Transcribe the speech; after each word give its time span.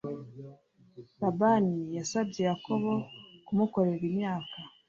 Labani 1.19 1.75
yasabye 1.97 2.41
Yakobo 2.49 2.91
kumukorera 3.45 4.03
imyaka 4.11 4.57